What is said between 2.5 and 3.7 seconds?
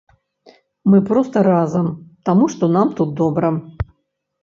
што нам тут добра.